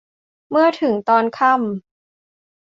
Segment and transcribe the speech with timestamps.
[0.49, 1.59] เมื่อถึงตอนค่ำ